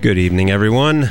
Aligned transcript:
Good 0.00 0.16
evening, 0.16 0.50
everyone. 0.50 1.10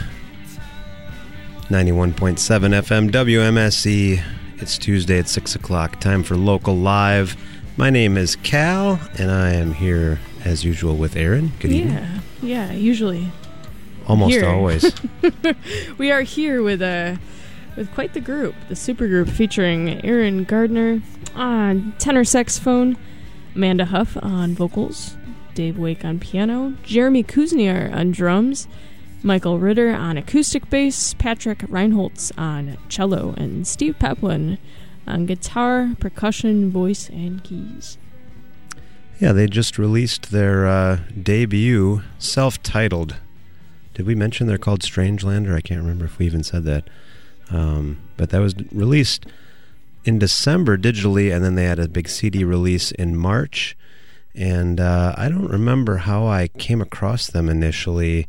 91.7 1.69 2.37
FM 2.37 3.11
WMSE. 3.11 4.23
It's 4.61 4.77
Tuesday 4.77 5.19
at 5.19 5.27
6 5.27 5.55
o'clock. 5.55 5.99
Time 5.99 6.23
for 6.23 6.37
Local 6.37 6.73
Live. 6.73 7.35
My 7.75 7.89
name 7.89 8.15
is 8.15 8.37
Cal, 8.37 8.97
and 9.19 9.29
I 9.29 9.51
am 9.51 9.73
here 9.73 10.19
as 10.45 10.63
usual 10.63 10.95
with 10.95 11.17
Aaron. 11.17 11.51
Good 11.59 11.71
evening. 11.73 11.95
Yeah, 11.95 12.19
yeah, 12.41 12.71
usually. 12.71 13.29
Almost 14.07 14.35
Here. 14.35 14.47
always. 14.47 14.89
We 15.97 16.09
are 16.11 16.21
here 16.21 16.63
with 16.63 16.81
a 16.81 17.19
with 17.75 17.91
quite 17.93 18.13
the 18.13 18.21
group, 18.21 18.55
the 18.69 18.75
super 18.77 19.05
group 19.07 19.27
featuring 19.27 20.03
Aaron 20.05 20.45
Gardner 20.45 21.01
on 21.35 21.93
tenor 21.99 22.23
saxophone, 22.23 22.95
Amanda 23.53 23.83
Huff 23.85 24.15
on 24.23 24.55
vocals, 24.55 25.16
Dave 25.57 25.79
Wake 25.79 26.05
on 26.05 26.19
piano, 26.19 26.75
Jeremy 26.83 27.23
Kuzniar 27.23 27.91
on 27.91 28.11
drums, 28.11 28.67
Michael 29.23 29.57
Ritter 29.57 29.91
on 29.91 30.15
acoustic 30.15 30.69
bass, 30.69 31.15
Patrick 31.15 31.57
Reinholtz 31.61 32.31
on 32.37 32.77
cello, 32.89 33.33
and 33.37 33.67
Steve 33.67 33.97
Peplin 33.97 34.59
on 35.07 35.25
guitar, 35.25 35.95
percussion, 35.99 36.69
voice, 36.69 37.09
and 37.09 37.43
keys. 37.43 37.97
yeah, 39.19 39.31
they 39.31 39.47
just 39.47 39.79
released 39.79 40.29
their 40.29 40.67
uh, 40.67 40.99
debut, 41.19 42.03
self 42.19 42.61
titled. 42.61 43.15
Did 43.95 44.05
we 44.05 44.13
mention 44.13 44.45
they're 44.45 44.59
called 44.59 44.81
Strangelander? 44.81 45.55
I 45.55 45.61
can't 45.61 45.81
remember 45.81 46.05
if 46.05 46.19
we 46.19 46.27
even 46.27 46.43
said 46.43 46.65
that. 46.65 46.87
Um, 47.49 47.97
but 48.15 48.29
that 48.29 48.41
was 48.41 48.53
released 48.71 49.25
in 50.05 50.19
December 50.19 50.77
digitally, 50.77 51.33
and 51.35 51.43
then 51.43 51.55
they 51.55 51.63
had 51.63 51.79
a 51.79 51.87
big 51.87 52.09
CD 52.09 52.43
release 52.43 52.91
in 52.91 53.17
March. 53.17 53.75
And 54.37 54.79
uh, 54.79 55.15
I 55.17 55.29
don't 55.29 55.49
remember 55.49 55.97
how 55.97 56.27
I 56.27 56.47
came 56.47 56.79
across 56.79 57.25
them 57.25 57.49
initially, 57.49 58.27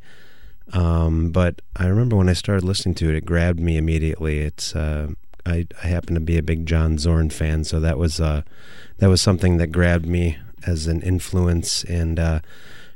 um, 0.72 1.30
but 1.30 1.60
I 1.76 1.86
remember 1.86 2.16
when 2.16 2.30
I 2.30 2.32
started 2.32 2.64
listening 2.64 2.94
to 2.96 3.10
it, 3.10 3.14
it 3.14 3.26
grabbed 3.26 3.60
me 3.60 3.76
immediately. 3.76 4.40
It's 4.40 4.74
uh, 4.74 5.08
I, 5.44 5.66
I 5.82 5.86
happen 5.86 6.14
to 6.14 6.20
be 6.20 6.38
a 6.38 6.42
big 6.42 6.64
John 6.64 6.96
Zorn 6.96 7.28
fan, 7.28 7.64
so 7.64 7.78
that 7.80 7.98
was 7.98 8.20
uh, 8.20 8.42
that 8.98 9.08
was 9.08 9.20
something 9.20 9.58
that 9.58 9.66
grabbed 9.68 10.06
me 10.06 10.38
as 10.66 10.86
an 10.86 11.02
influence. 11.02 11.84
And 11.84 12.18
uh, 12.18 12.40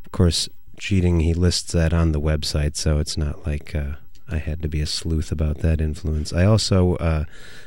of 0.06 0.12
course, 0.12 0.48
cheating 0.78 1.20
he 1.20 1.34
lists 1.34 1.72
that 1.72 1.92
on 1.92 2.12
the 2.12 2.20
website, 2.20 2.77
so 2.77 2.98
it's 2.98 3.19
not 3.19 3.47
like 3.47 3.75
uh, 3.75 3.97
I 4.27 4.39
had 4.39 4.62
to 4.62 4.69
be 4.69 4.81
a 4.81 4.87
sleuth 4.87 5.31
about 5.31 5.59
that 5.59 5.83
influence. 5.83 6.33
I 6.33 6.47
also 6.47 6.97
uh, 6.97 7.25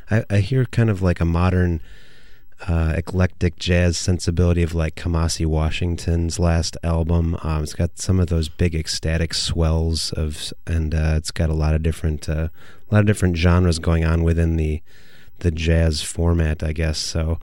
I, 0.10 0.26
I 0.28 0.38
hear 0.40 0.66
kind 0.66 0.90
of 0.90 1.04
like 1.04 1.20
a 1.20 1.26
modern 1.26 1.82
uh, 2.68 2.94
eclectic 2.96 3.58
jazz 3.58 3.98
sensibility 3.98 4.64
of 4.64 4.74
like 4.74 4.96
Kamasi 4.96 5.46
Washington's 5.46 6.40
last 6.40 6.78
album. 6.84 7.38
Um, 7.44 7.64
it's 7.64 7.74
got 7.74 8.00
some 8.00 8.20
of 8.20 8.28
those 8.28 8.50
big 8.50 8.74
ecstatic 8.74 9.34
swells 9.34 10.12
of, 10.14 10.54
and 10.66 10.96
uh, 10.96 11.14
it's 11.18 11.32
got 11.32 11.50
a 11.50 11.54
lot 11.54 11.76
of 11.76 11.84
different, 11.84 12.30
uh, 12.30 12.50
a 12.90 12.94
lot 12.94 13.02
of 13.02 13.06
different 13.06 13.38
genres 13.38 13.80
going 13.80 14.06
on 14.06 14.24
within 14.24 14.56
the 14.56 14.82
the 15.40 15.52
jazz 15.52 16.02
format, 16.02 16.64
I 16.64 16.72
guess. 16.72 16.98
So 16.98 17.40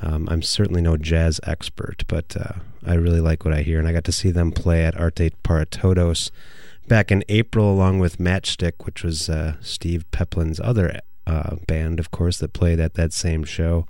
um, 0.00 0.28
I'm 0.30 0.42
certainly 0.42 0.80
no 0.80 0.96
jazz 0.96 1.40
expert, 1.44 2.04
but 2.08 2.36
uh, 2.36 2.54
I 2.86 2.94
really 2.94 3.20
like 3.20 3.44
what 3.44 3.54
I 3.54 3.62
hear, 3.62 3.78
and 3.78 3.86
I 3.86 3.92
got 3.92 4.04
to 4.04 4.12
see 4.12 4.30
them 4.30 4.52
play 4.52 4.84
at 4.84 4.98
Arte 4.98 5.30
Para 5.42 5.66
Todos 5.66 6.30
back 6.88 7.10
in 7.10 7.24
April, 7.28 7.72
along 7.72 7.98
with 7.98 8.18
Matchstick, 8.18 8.84
which 8.84 9.02
was 9.02 9.28
uh, 9.28 9.54
Steve 9.60 10.04
Peplin's 10.10 10.60
other 10.60 11.00
uh, 11.26 11.56
band, 11.66 11.98
of 11.98 12.10
course, 12.10 12.38
that 12.38 12.52
played 12.52 12.80
at 12.80 12.94
that 12.94 13.12
same 13.12 13.44
show. 13.44 13.86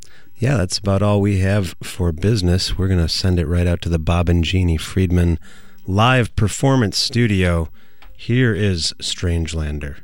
yeah, 0.41 0.57
that's 0.57 0.79
about 0.79 1.03
all 1.03 1.21
we 1.21 1.41
have 1.41 1.77
for 1.83 2.13
business. 2.13 2.79
We're 2.79 2.89
going 2.89 2.99
to 2.99 3.11
send 3.11 3.39
it 3.39 3.47
right 3.47 3.67
out 3.67 3.83
to 3.83 3.91
the 3.91 3.99
Bob 3.99 4.31
and 4.31 4.43
Jeannie 4.43 4.79
Friedman 4.79 5.39
live 5.87 6.35
performance 6.35 6.97
studio. 6.97 7.69
Here 8.17 8.55
is 8.55 8.95
Strangelander. 9.03 9.99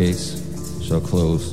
Case 0.00 0.40
shall 0.82 0.98
close 0.98 1.52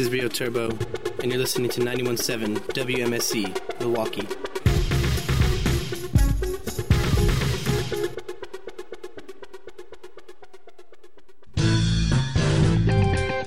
This 0.00 0.06
is 0.06 0.14
Rio 0.14 0.28
Turbo, 0.28 0.70
and 1.22 1.30
you're 1.30 1.38
listening 1.38 1.68
to 1.72 1.82
91.7 1.82 2.56
WMSE, 2.72 3.80
Milwaukee. 3.80 4.22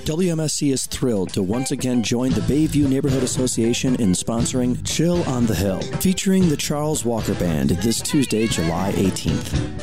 WMSE 0.05 0.71
is 0.71 0.85
thrilled 0.85 1.33
to 1.33 1.41
once 1.41 1.71
again 1.71 2.03
join 2.03 2.29
the 2.29 2.41
Bayview 2.41 2.87
Neighborhood 2.87 3.23
Association 3.23 3.95
in 3.95 4.11
sponsoring 4.11 4.85
Chill 4.85 5.23
on 5.23 5.47
the 5.47 5.55
Hill, 5.55 5.81
featuring 6.01 6.49
the 6.49 6.57
Charles 6.57 7.03
Walker 7.03 7.33
Band 7.33 7.71
this 7.71 7.99
Tuesday, 7.99 8.45
July 8.45 8.91
18th. 8.91 9.73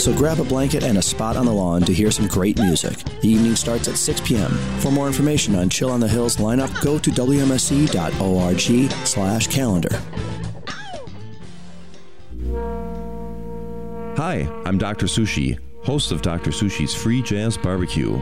So 0.00 0.14
grab 0.14 0.40
a 0.40 0.44
blanket 0.44 0.82
and 0.82 0.96
a 0.96 1.02
spot 1.02 1.36
on 1.36 1.44
the 1.44 1.52
lawn 1.52 1.82
to 1.82 1.92
hear 1.92 2.10
some 2.10 2.26
great 2.26 2.58
music. 2.58 2.96
The 3.20 3.28
evening 3.28 3.54
starts 3.54 3.86
at 3.86 3.98
6 3.98 4.22
p.m. 4.22 4.50
For 4.80 4.90
more 4.90 5.06
information 5.06 5.54
on 5.54 5.68
Chill 5.68 5.90
on 5.90 6.00
the 6.00 6.08
Hill's 6.08 6.38
lineup, 6.38 6.82
go 6.82 6.98
to 6.98 7.10
wmse.org 7.10 8.90
slash 9.06 9.46
calendar. 9.48 10.00
Hi, 14.16 14.48
I'm 14.64 14.78
Dr. 14.78 15.06
Sushi, 15.06 15.58
host 15.82 16.12
of 16.12 16.22
Dr. 16.22 16.50
Sushi's 16.50 16.94
Free 16.94 17.20
Jazz 17.20 17.58
Barbecue. 17.58 18.18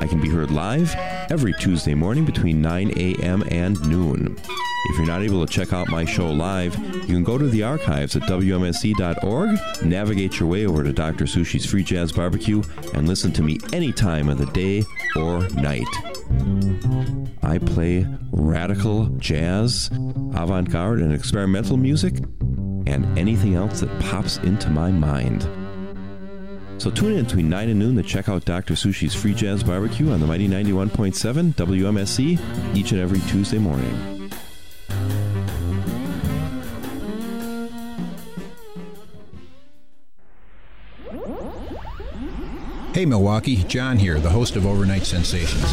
I 0.00 0.06
can 0.06 0.20
be 0.20 0.28
heard 0.28 0.50
live 0.50 0.94
every 1.30 1.52
Tuesday 1.54 1.94
morning 1.94 2.24
between 2.24 2.62
9 2.62 2.92
a.m. 2.96 3.44
and 3.50 3.80
noon. 3.86 4.38
If 4.86 4.96
you're 4.96 5.06
not 5.06 5.22
able 5.22 5.46
to 5.46 5.52
check 5.52 5.72
out 5.72 5.88
my 5.88 6.04
show 6.04 6.30
live, 6.30 6.74
you 6.78 7.14
can 7.14 7.22
go 7.22 7.36
to 7.36 7.46
the 7.46 7.62
archives 7.62 8.16
at 8.16 8.22
WMSE.org, 8.22 9.84
navigate 9.84 10.40
your 10.40 10.48
way 10.48 10.66
over 10.66 10.82
to 10.82 10.92
Dr. 10.92 11.26
Sushi's 11.26 11.66
Free 11.66 11.84
Jazz 11.84 12.12
Barbecue, 12.12 12.62
and 12.94 13.06
listen 13.06 13.30
to 13.32 13.42
me 13.42 13.58
any 13.72 13.92
time 13.92 14.28
of 14.28 14.38
the 14.38 14.46
day 14.46 14.82
or 15.16 15.40
night. 15.50 15.86
I 17.42 17.58
play 17.58 18.06
radical 18.32 19.06
jazz, 19.18 19.90
avant 20.34 20.70
garde, 20.70 21.00
and 21.00 21.12
experimental 21.12 21.76
music, 21.76 22.14
and 22.86 23.18
anything 23.18 23.54
else 23.54 23.80
that 23.80 24.00
pops 24.00 24.38
into 24.38 24.70
my 24.70 24.90
mind. 24.90 25.42
So 26.78 26.90
tune 26.90 27.18
in 27.18 27.24
between 27.26 27.50
9 27.50 27.68
and 27.68 27.78
noon 27.78 27.96
to 27.96 28.02
check 28.02 28.30
out 28.30 28.46
Dr. 28.46 28.72
Sushi's 28.72 29.14
Free 29.14 29.34
Jazz 29.34 29.62
Barbecue 29.62 30.10
on 30.10 30.20
the 30.20 30.26
Mighty 30.26 30.48
91.7 30.48 31.54
WMSE 31.54 32.74
each 32.74 32.92
and 32.92 33.00
every 33.00 33.20
Tuesday 33.30 33.58
morning. 33.58 34.09
Hey 43.00 43.06
Milwaukee, 43.06 43.56
John 43.64 43.96
here, 43.96 44.20
the 44.20 44.28
host 44.28 44.56
of 44.56 44.66
Overnight 44.66 45.06
Sensations. 45.06 45.64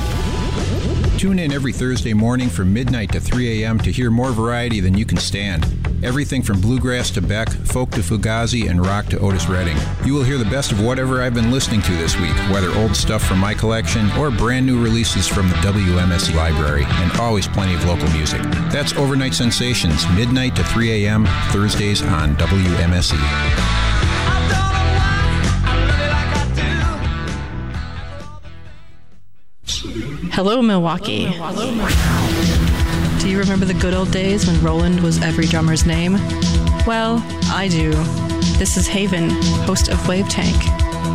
Tune 1.20 1.40
in 1.40 1.52
every 1.52 1.74
Thursday 1.74 2.14
morning 2.14 2.48
from 2.48 2.72
midnight 2.72 3.12
to 3.12 3.20
3 3.20 3.64
a.m. 3.64 3.80
to 3.80 3.92
hear 3.92 4.10
more 4.10 4.32
variety 4.32 4.80
than 4.80 4.98
you 4.98 5.04
can 5.06 5.18
stand. 5.18 5.66
Everything 6.02 6.42
from 6.42 6.62
bluegrass 6.62 7.12
to 7.12 7.22
Beck, 7.22 7.50
folk 7.50 7.92
to 7.92 8.00
Fugazi, 8.00 8.70
and 8.70 8.80
rock 8.80 9.08
to 9.08 9.20
Otis 9.20 9.50
Redding. 9.50 9.76
You 10.06 10.14
will 10.14 10.24
hear 10.24 10.38
the 10.38 10.46
best 10.46 10.72
of 10.72 10.82
whatever 10.82 11.22
I've 11.22 11.34
been 11.34 11.52
listening 11.52 11.82
to 11.82 11.98
this 11.98 12.18
week, 12.18 12.36
whether 12.50 12.74
old 12.76 12.96
stuff 12.96 13.24
from 13.24 13.40
my 13.40 13.54
collection 13.54 14.10
or 14.12 14.32
brand 14.32 14.66
new 14.66 14.82
releases 14.82 15.28
from 15.28 15.50
the 15.50 15.56
WMSE 15.56 16.34
library, 16.34 16.86
and 16.88 17.12
always 17.20 17.46
plenty 17.46 17.74
of 17.74 17.84
local 17.84 18.10
music. 18.12 18.42
That's 18.72 18.94
Overnight 18.94 19.34
Sensations, 19.34 20.08
midnight 20.16 20.56
to 20.56 20.64
3 20.64 21.04
a.m., 21.04 21.26
Thursdays 21.52 22.02
on 22.04 22.38
WMSE. 22.38 23.87
Hello, 30.38 30.62
Milwaukee. 30.62 31.24
Do 33.20 33.28
you 33.28 33.40
remember 33.40 33.66
the 33.66 33.74
good 33.74 33.96
old 33.96 34.12
days 34.12 34.46
when 34.46 34.62
Roland 34.62 35.00
was 35.00 35.20
every 35.24 35.48
drummer's 35.48 35.84
name? 35.84 36.14
Well, 36.86 37.26
I 37.50 37.68
do. 37.72 37.90
This 38.60 38.78
is 38.78 38.86
Haven, 38.88 39.32
host 39.66 39.88
of 39.90 40.08
Wave 40.08 40.30
Tank. 40.30 40.56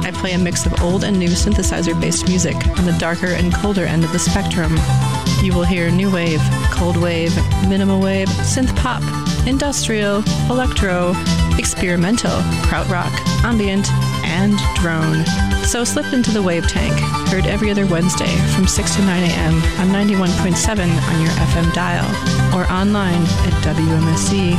I 0.04 0.10
play 0.12 0.32
a 0.32 0.38
mix 0.38 0.66
of 0.66 0.82
old 0.82 1.04
and 1.04 1.20
new 1.20 1.28
synthesizer 1.28 1.98
based 2.00 2.26
music 2.26 2.56
on 2.76 2.84
the 2.84 2.96
darker 2.98 3.28
and 3.28 3.54
colder 3.54 3.84
end 3.84 4.02
of 4.02 4.10
the 4.10 4.18
spectrum. 4.18 4.72
You 5.40 5.54
will 5.54 5.62
hear 5.62 5.88
new 5.92 6.10
wave, 6.10 6.42
cold 6.72 6.96
wave, 6.96 7.32
minimal 7.68 8.00
wave, 8.00 8.26
synth 8.26 8.74
pop, 8.74 9.04
industrial, 9.46 10.24
electro, 10.50 11.14
experimental, 11.58 12.40
krautrock, 12.66 13.12
ambient, 13.44 13.86
and 14.32 14.58
drone. 14.80 15.24
So 15.64 15.84
slip 15.84 16.12
into 16.12 16.32
the 16.32 16.42
wave 16.42 16.66
tank, 16.66 16.92
heard 17.28 17.46
every 17.46 17.70
other 17.70 17.86
Wednesday 17.86 18.34
from 18.54 18.66
6 18.66 18.96
to 18.96 19.02
9 19.02 19.22
a.m. 19.22 19.54
on 19.78 19.88
91.7 19.88 20.80
on 20.80 21.22
your 21.22 21.30
FM 21.30 21.72
dial 21.72 22.08
or 22.56 22.64
online 22.72 23.22
at 23.22 23.52
wmse.org. 23.62 24.52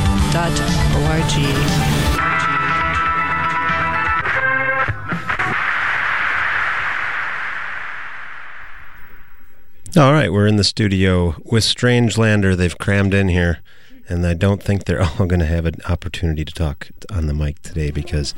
All 9.96 10.12
right, 10.12 10.32
we're 10.32 10.48
in 10.48 10.56
the 10.56 10.64
studio 10.64 11.36
with 11.44 11.62
Strangelander. 11.62 12.56
They've 12.56 12.76
crammed 12.76 13.14
in 13.14 13.28
here, 13.28 13.60
and 14.08 14.26
I 14.26 14.34
don't 14.34 14.62
think 14.62 14.84
they're 14.84 15.02
all 15.20 15.26
going 15.26 15.40
to 15.40 15.46
have 15.46 15.66
an 15.66 15.76
opportunity 15.88 16.44
to 16.44 16.52
talk 16.52 16.88
on 17.10 17.26
the 17.26 17.34
mic 17.34 17.62
today 17.62 17.90
because 17.90 18.34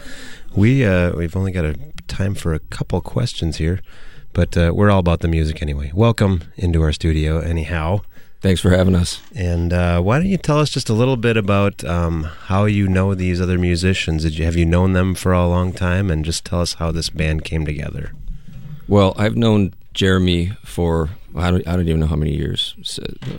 we 0.55 0.85
uh, 0.85 1.15
we've 1.17 1.37
only 1.37 1.53
got 1.53 1.65
a 1.65 1.79
time 2.07 2.35
for 2.35 2.55
a 2.55 2.59
couple 2.59 3.01
questions 3.01 3.57
here, 3.57 3.81
but 4.33 4.57
uh, 4.57 4.73
we're 4.75 4.91
all 4.91 5.01
about 5.01 5.21
the 5.21 5.29
music 5.29 5.63
anyway. 5.63 5.91
Welcome 5.95 6.45
into 6.57 6.83
our 6.83 6.93
studio, 6.93 7.41
anyhow. 7.41 8.03
Thanks 8.41 8.61
for 8.61 8.71
having 8.71 8.95
us. 8.95 9.21
And 9.35 9.73
uh, 9.73 10.01
why 10.03 10.19
don't 10.19 10.29
you 10.29 10.37
tell 10.37 10.61
us 10.61 10.71
just 10.71 10.89
a 10.89 10.93
little 10.93 11.17
bit 11.17 11.37
about 11.37 11.83
um, 11.85 12.25
how 12.25 12.67
you 12.67 12.87
know 12.87 13.15
these 13.15 13.41
other 13.41 13.59
musicians? 13.59 14.23
Did 14.23 14.39
you 14.39 14.45
have 14.45 14.57
you 14.57 14.67
known 14.67 14.93
them 14.93 15.15
for 15.15 15.33
a 15.33 15.47
long 15.47 15.73
time, 15.73 16.11
and 16.11 16.25
just 16.25 16.45
tell 16.45 16.61
us 16.61 16.75
how 16.75 16.93
this 16.93 17.11
band 17.11 17.45
came 17.45 17.65
together? 17.65 18.13
Well, 18.87 19.15
I've 19.17 19.37
known 19.37 19.75
Jeremy 19.97 20.53
for 20.63 21.09
I 21.35 21.51
don't, 21.51 21.67
I 21.67 21.73
don't 21.73 21.89
even 21.89 22.01
know 22.01 22.07
how 22.07 22.17
many 22.17 22.37
years, 22.37 22.75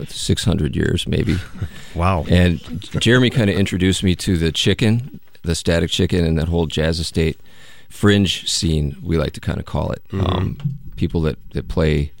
six 0.08 0.44
hundred 0.44 0.76
years 0.76 1.06
maybe. 1.06 1.36
wow! 1.94 2.24
And 2.28 2.60
Jeremy 3.00 3.30
kind 3.30 3.48
of 3.48 3.56
introduced 3.56 4.02
me 4.02 4.14
to 4.16 4.36
the 4.36 4.52
Chicken, 4.52 5.20
the 5.42 5.54
Static 5.54 5.90
Chicken, 5.90 6.24
and 6.24 6.36
that 6.36 6.48
whole 6.48 6.66
jazz 6.66 6.98
estate 6.98 7.40
fringe 7.88 8.50
scene. 8.50 8.96
We 9.02 9.16
like 9.16 9.32
to 9.32 9.40
kind 9.40 9.58
of 9.58 9.66
call 9.66 9.92
it. 9.92 10.02
Mm-hmm. 10.08 10.26
Um, 10.26 10.58
people 10.96 11.22
that 11.22 11.38
that 11.52 11.68
play 11.68 12.12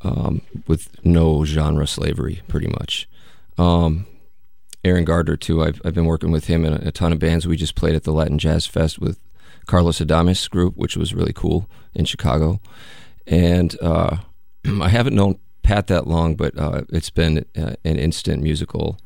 um, 0.00 0.40
with 0.66 0.88
no 1.04 1.44
genre 1.44 1.86
slavery, 1.86 2.40
pretty 2.48 2.68
much. 2.68 3.08
Um, 3.58 4.06
Aaron 4.82 5.04
Gardner 5.04 5.36
too. 5.36 5.62
I've 5.62 5.80
I've 5.84 5.94
been 5.94 6.06
working 6.06 6.30
with 6.30 6.46
him 6.46 6.64
in 6.64 6.72
a, 6.72 6.88
a 6.88 6.92
ton 6.92 7.12
of 7.12 7.18
bands. 7.18 7.46
We 7.46 7.56
just 7.56 7.74
played 7.74 7.94
at 7.94 8.04
the 8.04 8.12
Latin 8.12 8.38
Jazz 8.38 8.66
Fest 8.66 8.98
with 8.98 9.18
Carlos 9.66 10.00
Adames 10.00 10.48
group, 10.48 10.76
which 10.76 10.96
was 10.96 11.14
really 11.14 11.34
cool 11.34 11.68
in 11.94 12.06
Chicago. 12.06 12.60
And 13.28 13.76
uh, 13.80 14.16
I 14.80 14.88
haven't 14.88 15.14
known 15.14 15.38
Pat 15.62 15.86
that 15.88 16.06
long, 16.06 16.34
but 16.34 16.58
uh, 16.58 16.82
it's 16.88 17.10
been 17.10 17.44
uh, 17.56 17.74
an 17.84 17.98
instant 17.98 18.42
musical 18.42 18.98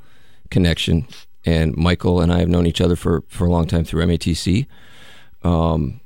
connection. 0.51 1.07
And 1.45 1.77
Michael 1.77 2.21
and 2.21 2.33
I 2.33 2.39
have 2.39 2.49
known 2.49 2.67
each 2.67 2.81
other 2.81 2.95
for, 2.95 3.25
for 3.29 3.47
a 3.47 3.51
long 3.51 3.67
time 3.67 3.85
through 3.85 4.07
MATC. 4.07 4.67
Um, 5.43 6.01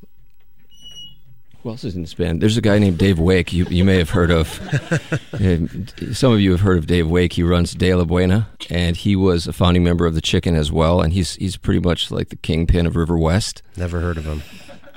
Who 1.62 1.68
else 1.68 1.84
is 1.84 1.94
in 1.94 2.00
this 2.00 2.14
band? 2.14 2.40
There's 2.40 2.56
a 2.56 2.62
guy 2.62 2.78
named 2.78 2.96
Dave 2.96 3.18
Wake. 3.18 3.52
You 3.52 3.66
you 3.68 3.84
may 3.84 3.98
have 3.98 4.10
heard 4.10 4.30
of. 4.30 4.48
Some 6.14 6.32
of 6.32 6.40
you 6.40 6.52
have 6.52 6.60
heard 6.60 6.78
of 6.78 6.86
Dave 6.86 7.06
Wake. 7.10 7.34
He 7.34 7.42
runs 7.42 7.74
De 7.74 7.94
La 7.94 8.04
Buena, 8.04 8.48
and 8.70 8.96
he 8.96 9.14
was 9.14 9.46
a 9.46 9.52
founding 9.52 9.84
member 9.84 10.06
of 10.06 10.14
the 10.14 10.22
Chicken 10.22 10.54
as 10.56 10.72
well. 10.72 11.02
And 11.02 11.12
he's 11.12 11.34
he's 11.34 11.58
pretty 11.58 11.80
much 11.80 12.10
like 12.10 12.30
the 12.30 12.36
kingpin 12.36 12.86
of 12.86 12.96
River 12.96 13.18
West. 13.18 13.62
Never 13.76 14.00
heard 14.00 14.16
of 14.16 14.24
him. 14.24 14.42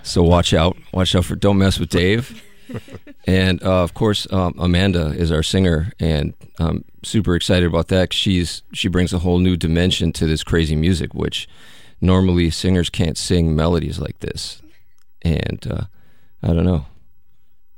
So 0.04 0.24
watch 0.24 0.54
out, 0.54 0.78
watch 0.94 1.14
out 1.16 1.26
for 1.26 1.36
don't 1.36 1.58
mess 1.58 1.80
with 1.80 1.90
Dave. 1.90 2.42
and 3.28 3.62
uh, 3.64 3.84
of 3.84 3.94
course, 3.94 4.28
um, 4.32 4.54
Amanda 4.58 5.08
is 5.08 5.32
our 5.32 5.44
singer, 5.44 5.92
and 6.00 6.34
I'm 6.60 6.86
super 7.04 7.36
excited 7.36 7.66
about 7.68 7.88
that. 7.90 8.10
'cause 8.12 8.18
She's 8.18 8.64
she 8.74 8.88
brings 8.88 9.14
a 9.14 9.20
whole 9.20 9.40
new 9.40 9.56
dimension 9.58 10.12
to 10.14 10.28
this 10.28 10.44
crazy 10.44 10.76
music, 10.76 11.14
which 11.14 11.48
normally 12.02 12.50
singers 12.50 12.90
can't 12.90 13.18
sing 13.18 13.56
melodies 13.56 14.00
like 14.00 14.20
this. 14.20 14.62
And 15.22 15.66
uh, 15.70 15.84
I 16.44 16.48
don't 16.48 16.66
know. 16.66 16.86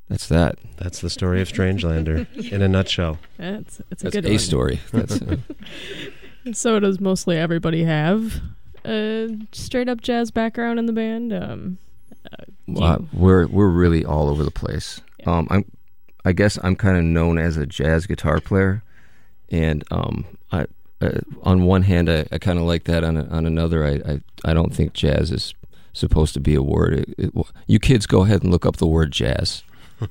That's 0.09 0.27
that. 0.27 0.59
That's 0.77 0.99
the 0.99 1.09
story 1.09 1.41
of 1.41 1.47
Strangelander 1.47 2.27
in 2.51 2.61
a 2.61 2.67
nutshell. 2.67 3.17
That's 3.37 3.81
it's 3.91 4.03
a 4.03 4.05
That's 4.05 4.15
good 4.15 4.25
a 4.25 4.29
one. 4.31 4.39
story. 4.39 4.79
That's 4.91 5.21
uh, 5.21 5.37
So 6.53 6.79
does 6.79 6.99
mostly 6.99 7.37
everybody 7.37 7.83
have 7.83 8.41
a 8.83 9.37
straight 9.51 9.87
up 9.87 10.01
jazz 10.01 10.31
background 10.31 10.79
in 10.79 10.85
the 10.87 10.91
band? 10.93 11.31
Um, 11.31 11.77
uh, 12.31 12.45
do 12.67 12.83
uh, 12.83 12.99
we're 13.13 13.47
we're 13.47 13.69
really 13.69 14.05
all 14.05 14.29
over 14.29 14.43
the 14.43 14.51
place. 14.51 15.01
Um, 15.25 15.47
I'm 15.49 15.65
I 16.23 16.33
guess 16.33 16.59
I'm 16.63 16.75
kind 16.75 16.97
of 16.97 17.03
known 17.03 17.37
as 17.37 17.57
a 17.57 17.65
jazz 17.65 18.05
guitar 18.05 18.39
player, 18.39 18.83
and 19.49 19.83
um, 19.91 20.25
I 20.51 20.65
uh, 21.01 21.19
on 21.43 21.65
one 21.65 21.83
hand 21.83 22.09
I, 22.09 22.27
I 22.31 22.37
kind 22.37 22.59
of 22.59 22.65
like 22.65 22.83
that. 22.85 23.03
On 23.03 23.17
a, 23.17 23.25
on 23.27 23.45
another, 23.45 23.85
I, 23.85 24.13
I 24.13 24.21
I 24.45 24.53
don't 24.53 24.73
think 24.73 24.93
jazz 24.93 25.31
is 25.31 25.53
supposed 25.93 26.33
to 26.33 26.39
be 26.39 26.55
a 26.55 26.61
word. 26.61 26.93
It, 26.93 27.15
it, 27.17 27.33
you 27.67 27.79
kids 27.79 28.05
go 28.05 28.23
ahead 28.23 28.43
and 28.43 28.51
look 28.51 28.65
up 28.65 28.77
the 28.77 28.87
word 28.87 29.11
jazz. 29.11 29.63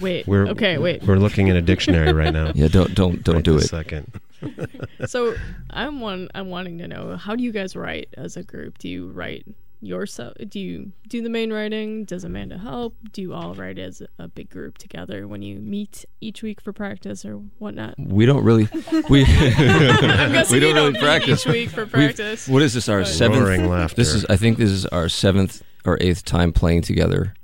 wait. 0.00 0.26
We're 0.26 0.46
okay. 0.48 0.78
Wait. 0.78 1.02
We're 1.02 1.16
looking 1.16 1.48
in 1.48 1.56
a 1.56 1.62
dictionary 1.62 2.12
right 2.12 2.32
now. 2.32 2.52
Yeah, 2.54 2.68
don't 2.68 2.94
don't 2.94 3.22
don't 3.22 3.36
Right 3.36 3.44
do 3.44 3.54
this 3.54 3.64
it. 3.64 3.68
Second. 3.68 4.20
so 5.06 5.34
I'm 5.70 6.00
one. 6.00 6.28
I'm 6.34 6.48
wanting 6.50 6.78
to 6.78 6.88
know 6.88 7.16
how 7.16 7.34
do 7.36 7.42
you 7.42 7.52
guys 7.52 7.76
write 7.76 8.08
as 8.16 8.36
a 8.36 8.42
group? 8.42 8.78
Do 8.78 8.88
you 8.88 9.10
write 9.10 9.46
yourself? 9.86 10.34
Do 10.48 10.58
you 10.60 10.92
do 11.08 11.22
the 11.22 11.28
main 11.28 11.52
writing? 11.52 12.04
Does 12.04 12.24
Amanda 12.24 12.58
help? 12.58 12.96
Do 13.12 13.22
you 13.22 13.34
all 13.34 13.54
write 13.54 13.78
as 13.78 14.02
a 14.18 14.28
big 14.28 14.50
group 14.50 14.78
together 14.78 15.26
when 15.28 15.42
you 15.42 15.58
meet 15.58 16.04
each 16.20 16.42
week 16.42 16.60
for 16.60 16.72
practice 16.72 17.24
or 17.24 17.34
whatnot? 17.58 17.94
We 17.98 18.26
don't 18.26 18.44
really 18.44 18.68
we 19.08 19.24
we 19.24 19.24
don't 19.24 20.50
really 20.50 20.72
don't 20.72 20.98
practice 20.98 21.46
each 21.46 21.52
week 21.52 21.70
for 21.70 21.82
We've- 21.84 21.90
practice. 21.90 22.48
What 22.48 22.62
is 22.62 22.74
this? 22.74 22.88
Our 22.88 23.00
But- 23.00 23.08
seventh. 23.08 23.42
Roaring 23.42 23.68
laughter. 23.68 23.96
This 23.96 24.14
is 24.14 24.24
I 24.26 24.36
think 24.36 24.58
this 24.58 24.70
is 24.70 24.86
our 24.86 25.08
seventh 25.08 25.62
or 25.84 25.98
eighth 26.00 26.24
time 26.24 26.52
playing 26.52 26.82
together, 26.82 27.34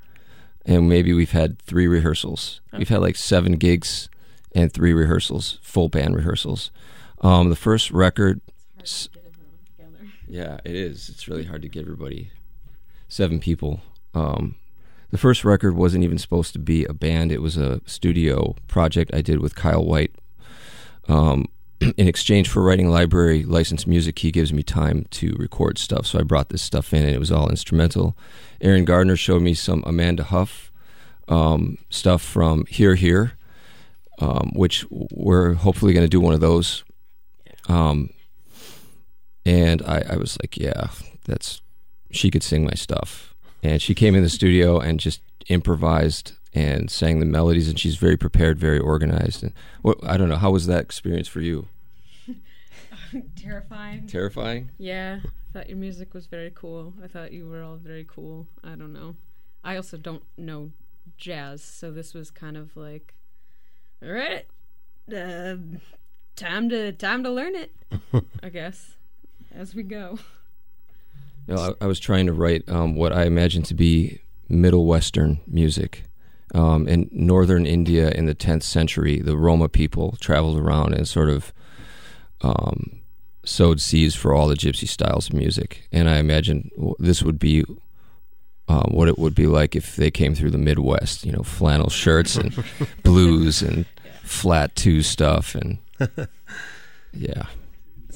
and 0.64 0.88
maybe 0.88 1.12
we've 1.12 1.32
had 1.32 1.58
three 1.60 1.86
rehearsals. 1.86 2.60
We've 2.72 2.88
had 2.88 3.00
like 3.00 3.16
seven 3.16 3.52
gigs 3.56 4.08
and 4.54 4.72
three 4.72 4.92
rehearsals, 4.94 5.58
full 5.62 5.88
band 5.88 6.16
rehearsals. 6.16 6.70
Um, 7.20 7.50
the 7.50 7.56
first 7.56 7.90
record. 7.90 8.40
Yeah, 10.30 10.60
it 10.64 10.76
is. 10.76 11.08
It's 11.08 11.26
really 11.26 11.44
hard 11.44 11.62
to 11.62 11.68
get 11.68 11.82
everybody. 11.82 12.30
Seven 13.08 13.40
people. 13.40 13.80
Um, 14.14 14.54
the 15.10 15.18
first 15.18 15.44
record 15.44 15.74
wasn't 15.74 16.04
even 16.04 16.18
supposed 16.18 16.52
to 16.52 16.60
be 16.60 16.84
a 16.84 16.92
band. 16.92 17.32
It 17.32 17.42
was 17.42 17.56
a 17.56 17.80
studio 17.84 18.54
project 18.68 19.10
I 19.12 19.22
did 19.22 19.40
with 19.40 19.56
Kyle 19.56 19.84
White. 19.84 20.14
Um, 21.08 21.46
in 21.80 22.06
exchange 22.06 22.48
for 22.48 22.62
writing 22.62 22.88
library 22.88 23.42
licensed 23.42 23.88
music, 23.88 24.20
he 24.20 24.30
gives 24.30 24.52
me 24.52 24.62
time 24.62 25.06
to 25.10 25.34
record 25.36 25.78
stuff. 25.78 26.06
So 26.06 26.20
I 26.20 26.22
brought 26.22 26.50
this 26.50 26.62
stuff 26.62 26.94
in, 26.94 27.02
and 27.02 27.12
it 27.12 27.18
was 27.18 27.32
all 27.32 27.50
instrumental. 27.50 28.16
Aaron 28.60 28.84
Gardner 28.84 29.16
showed 29.16 29.42
me 29.42 29.54
some 29.54 29.82
Amanda 29.84 30.22
Huff 30.22 30.70
um, 31.26 31.76
stuff 31.90 32.22
from 32.22 32.66
Here 32.66 32.94
Here, 32.94 33.32
um, 34.20 34.52
which 34.54 34.84
we're 34.90 35.54
hopefully 35.54 35.92
going 35.92 36.04
to 36.04 36.08
do 36.08 36.20
one 36.20 36.34
of 36.34 36.40
those. 36.40 36.84
Um, 37.68 38.10
and 39.44 39.82
I, 39.82 40.04
I 40.10 40.16
was 40.16 40.36
like, 40.42 40.56
yeah, 40.56 40.88
that's 41.24 41.62
she 42.10 42.30
could 42.30 42.42
sing 42.42 42.64
my 42.64 42.74
stuff. 42.74 43.34
And 43.62 43.80
she 43.80 43.94
came 43.94 44.14
in 44.14 44.22
the 44.22 44.28
studio 44.28 44.78
and 44.78 44.98
just 44.98 45.20
improvised 45.48 46.32
and 46.52 46.90
sang 46.90 47.20
the 47.20 47.26
melodies, 47.26 47.68
and 47.68 47.78
she's 47.78 47.96
very 47.96 48.16
prepared, 48.16 48.58
very 48.58 48.78
organized. 48.78 49.42
And 49.42 49.52
what 49.82 49.98
I 50.02 50.16
don't 50.16 50.28
know, 50.28 50.36
how 50.36 50.50
was 50.50 50.66
that 50.66 50.82
experience 50.82 51.28
for 51.28 51.40
you? 51.40 51.66
Terrifying. 53.36 54.06
Terrifying? 54.06 54.70
Yeah. 54.78 55.20
I 55.24 55.52
thought 55.52 55.68
your 55.68 55.78
music 55.78 56.14
was 56.14 56.26
very 56.26 56.52
cool. 56.54 56.94
I 57.02 57.08
thought 57.08 57.32
you 57.32 57.48
were 57.48 57.62
all 57.62 57.76
very 57.76 58.06
cool. 58.08 58.46
I 58.62 58.70
don't 58.70 58.92
know. 58.92 59.16
I 59.64 59.76
also 59.76 59.96
don't 59.96 60.22
know 60.36 60.70
jazz, 61.16 61.62
so 61.62 61.90
this 61.90 62.14
was 62.14 62.30
kind 62.30 62.56
of 62.56 62.76
like, 62.76 63.14
all 64.02 64.10
right, 64.10 64.46
uh, 65.14 65.56
time 66.36 66.68
to 66.70 66.92
time 66.92 67.24
to 67.24 67.30
learn 67.30 67.54
it. 67.54 67.74
I 68.42 68.48
guess 68.48 68.96
as 69.54 69.74
we 69.74 69.82
go. 69.82 70.18
You 71.46 71.54
know, 71.54 71.76
I, 71.80 71.84
I 71.84 71.86
was 71.86 72.00
trying 72.00 72.26
to 72.26 72.32
write 72.32 72.68
um, 72.68 72.94
what 72.94 73.12
I 73.12 73.24
imagine 73.24 73.62
to 73.64 73.74
be 73.74 74.20
Middle 74.48 74.86
Western 74.86 75.40
music. 75.46 76.04
Um, 76.52 76.88
in 76.88 77.08
northern 77.12 77.64
India 77.64 78.10
in 78.10 78.26
the 78.26 78.34
10th 78.34 78.64
century, 78.64 79.20
the 79.20 79.36
Roma 79.36 79.68
people 79.68 80.16
traveled 80.20 80.58
around 80.58 80.94
and 80.94 81.06
sort 81.06 81.28
of 81.28 81.52
um, 82.40 83.00
sowed 83.44 83.80
seeds 83.80 84.14
for 84.16 84.34
all 84.34 84.48
the 84.48 84.56
gypsy 84.56 84.88
styles 84.88 85.28
of 85.28 85.34
music. 85.34 85.88
And 85.92 86.08
I 86.08 86.16
imagine 86.16 86.70
this 86.98 87.22
would 87.22 87.38
be 87.38 87.64
uh, 88.68 88.84
what 88.88 89.08
it 89.08 89.18
would 89.18 89.34
be 89.34 89.46
like 89.46 89.74
if 89.74 89.96
they 89.96 90.10
came 90.10 90.34
through 90.34 90.50
the 90.50 90.58
Midwest, 90.58 91.24
you 91.24 91.32
know, 91.32 91.42
flannel 91.42 91.90
shirts 91.90 92.36
and 92.36 92.64
blues 93.02 93.62
and 93.62 93.86
flat 94.22 94.74
two 94.76 95.02
stuff. 95.02 95.54
And 95.54 95.78
yeah. 97.12 97.46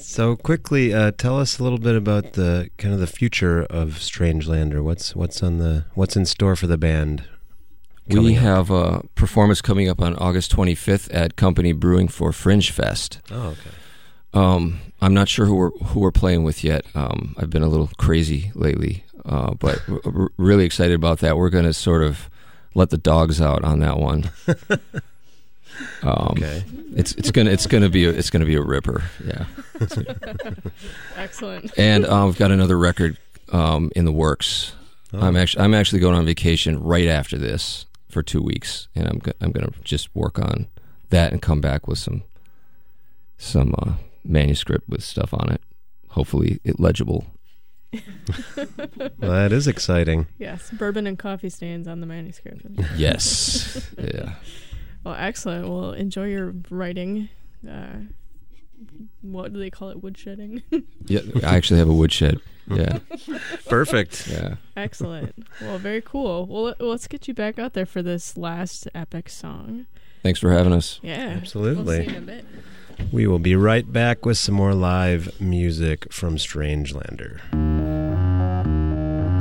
So 0.07 0.35
quickly, 0.35 0.93
uh, 0.93 1.11
tell 1.17 1.39
us 1.39 1.57
a 1.57 1.63
little 1.63 1.79
bit 1.79 1.95
about 1.95 2.33
the 2.33 2.69
kind 2.77 2.93
of 2.93 2.99
the 2.99 3.07
future 3.07 3.63
of 3.63 3.95
Strangelander. 3.95 4.83
What's 4.83 5.15
what's 5.15 5.41
on 5.41 5.57
the 5.57 5.85
what's 5.95 6.15
in 6.15 6.25
store 6.25 6.55
for 6.55 6.67
the 6.67 6.77
band? 6.77 7.23
We 8.07 8.37
up? 8.37 8.43
have 8.43 8.69
a 8.69 9.03
performance 9.15 9.61
coming 9.61 9.89
up 9.89 9.99
on 9.99 10.15
August 10.17 10.55
25th 10.55 11.09
at 11.11 11.35
Company 11.35 11.73
Brewing 11.73 12.07
for 12.07 12.31
Fringe 12.31 12.69
Fest. 12.69 13.19
Oh, 13.31 13.47
okay. 13.47 13.71
Um, 14.33 14.79
I'm 15.01 15.15
not 15.15 15.27
sure 15.27 15.47
who 15.47 15.55
we're 15.55 15.71
who 15.71 16.01
we're 16.01 16.11
playing 16.11 16.43
with 16.43 16.63
yet. 16.63 16.85
Um, 16.93 17.35
I've 17.37 17.49
been 17.49 17.63
a 17.63 17.67
little 17.67 17.89
crazy 17.97 18.51
lately, 18.53 19.05
uh, 19.25 19.55
but 19.55 19.81
really 20.37 20.65
excited 20.65 20.93
about 20.93 21.17
that. 21.19 21.35
We're 21.35 21.49
going 21.49 21.65
to 21.65 21.73
sort 21.73 22.03
of 22.03 22.29
let 22.75 22.91
the 22.91 22.97
dogs 22.97 23.41
out 23.41 23.63
on 23.63 23.79
that 23.79 23.97
one. 23.97 24.29
Um, 26.03 26.29
Okay. 26.31 26.63
It's 26.95 27.11
it's 27.15 27.31
gonna 27.31 27.49
it's 27.51 27.67
gonna 27.67 27.89
be 27.89 28.05
a, 28.05 28.09
it's 28.09 28.29
gonna 28.29 28.45
be 28.45 28.55
a 28.55 28.61
ripper. 28.61 29.03
Yeah. 29.25 29.45
Excellent. 31.17 31.77
And 31.77 32.05
um, 32.05 32.27
we've 32.27 32.37
got 32.37 32.51
another 32.51 32.77
record 32.77 33.17
um, 33.51 33.91
in 33.95 34.05
the 34.05 34.11
works. 34.11 34.73
Oh. 35.13 35.19
I'm 35.19 35.35
actually 35.35 35.63
I'm 35.63 35.73
actually 35.73 35.99
going 35.99 36.15
on 36.15 36.25
vacation 36.25 36.81
right 36.81 37.07
after 37.07 37.37
this 37.37 37.85
for 38.09 38.23
two 38.23 38.41
weeks, 38.41 38.87
and 38.95 39.07
I'm 39.07 39.19
go- 39.19 39.33
I'm 39.41 39.51
gonna 39.51 39.71
just 39.83 40.13
work 40.15 40.39
on 40.39 40.67
that 41.09 41.31
and 41.33 41.41
come 41.41 41.59
back 41.61 41.87
with 41.87 41.97
some 41.97 42.23
some 43.37 43.75
uh, 43.79 43.93
manuscript 44.23 44.87
with 44.87 45.03
stuff 45.03 45.33
on 45.33 45.51
it. 45.51 45.61
Hopefully, 46.09 46.59
it 46.63 46.79
legible. 46.79 47.25
Well, 48.55 49.31
that 49.31 49.51
is 49.53 49.67
exciting. 49.67 50.27
Yes, 50.37 50.69
bourbon 50.71 51.07
and 51.07 51.17
coffee 51.19 51.49
stains 51.49 51.87
on 51.87 51.99
the 52.01 52.05
manuscript. 52.05 52.65
Yes. 52.97 53.89
Yeah. 53.97 54.33
Well, 55.05 55.15
excellent. 55.17 55.69
Well, 55.69 55.91
enjoy 55.93 56.25
your 56.27 56.53
writing. 56.69 57.29
Uh, 57.69 57.99
what 59.21 59.53
do 59.53 59.59
they 59.59 59.69
call 59.69 59.89
it? 59.89 60.01
Woodshedding. 60.01 60.63
Yeah, 61.07 61.19
I 61.43 61.55
actually 61.55 61.77
have 61.79 61.87
a 61.89 61.93
woodshed. 61.93 62.39
Yeah. 62.67 62.97
Perfect. 63.67 64.27
Yeah. 64.27 64.55
excellent. 64.75 65.47
Well, 65.61 65.77
very 65.77 66.01
cool. 66.01 66.47
Well, 66.47 66.63
let- 66.63 66.81
let's 66.81 67.07
get 67.07 67.27
you 67.27 67.35
back 67.35 67.59
out 67.59 67.73
there 67.73 67.85
for 67.85 68.01
this 68.01 68.35
last 68.37 68.87
epic 68.95 69.29
song. 69.29 69.85
Thanks 70.23 70.39
for 70.39 70.51
having 70.51 70.73
us. 70.73 70.99
Yeah, 71.03 71.37
Absolutely. 71.39 71.83
We'll 71.99 72.05
see 72.05 72.11
you 72.11 72.17
in 72.17 72.23
a 72.23 72.25
bit. 72.25 72.45
We 73.11 73.27
will 73.27 73.37
be 73.39 73.55
right 73.55 73.91
back 73.91 74.25
with 74.25 74.39
some 74.39 74.55
more 74.55 74.73
live 74.73 75.39
music 75.39 76.11
from 76.11 76.37
Strangelander. 76.37 77.41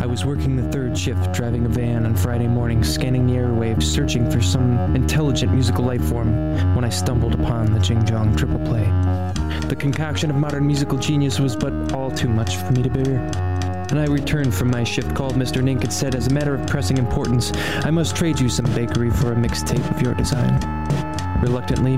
I 0.05 0.07
was 0.07 0.27
working 0.27 0.55
the 0.55 0.71
third 0.71 0.99
shift, 0.99 1.33
driving 1.33 1.65
a 1.65 1.69
van 1.71 2.05
on 2.05 2.15
Friday 2.15 2.47
morning, 2.47 2.85
scanning 2.85 3.27
the 3.27 3.37
airwaves, 3.37 3.85
searching 3.85 4.31
for 4.31 4.43
some 4.43 4.95
intelligent 4.95 5.51
musical 5.51 5.83
life 5.83 6.05
form, 6.05 6.75
when 6.75 6.85
I 6.85 6.91
stumbled 6.91 7.33
upon 7.33 7.73
the 7.73 7.81
Jing 7.81 8.05
Jong 8.05 8.37
triple 8.37 8.59
play. 8.59 8.85
The 9.67 9.75
concoction 9.75 10.29
of 10.29 10.37
modern 10.37 10.67
musical 10.67 10.99
genius 10.99 11.41
was 11.41 11.57
but 11.57 11.95
all 11.95 12.11
too 12.11 12.29
much 12.29 12.57
for 12.57 12.73
me 12.73 12.83
to 12.83 12.91
bear. 12.91 13.19
And 13.89 13.99
I 13.99 14.05
returned 14.05 14.55
from 14.55 14.71
my 14.71 14.85
shift, 14.85 15.15
called 15.15 15.37
Mr. 15.37 15.63
Nink, 15.63 15.85
and 15.85 15.93
said, 15.93 16.15
as 16.15 16.27
a 16.27 16.35
matter 16.35 16.55
of 16.55 16.67
pressing 16.67 16.99
importance, 16.99 17.51
I 17.55 17.91
must 17.91 18.15
trade 18.15 18.39
you 18.39 18.51
some 18.51 18.67
bakery 18.75 19.11
for 19.11 19.33
a 19.33 19.37
mixtape 19.37 19.91
of 19.91 20.03
your 20.03 20.13
design. 20.13 20.61
Reluctantly, 21.41 21.93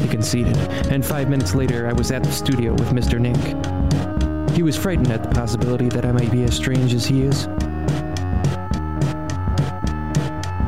he 0.00 0.06
conceded, 0.06 0.56
and 0.92 1.04
five 1.04 1.28
minutes 1.28 1.52
later, 1.52 1.88
I 1.88 1.92
was 1.94 2.12
at 2.12 2.22
the 2.22 2.30
studio 2.30 2.74
with 2.74 2.90
Mr. 2.90 3.18
Nink. 3.18 4.15
He 4.56 4.62
was 4.62 4.74
frightened 4.74 5.12
at 5.12 5.22
the 5.22 5.28
possibility 5.28 5.90
that 5.90 6.06
I 6.06 6.12
might 6.12 6.32
be 6.32 6.42
as 6.44 6.54
strange 6.54 6.94
as 6.94 7.04
he 7.04 7.22
is. 7.22 7.46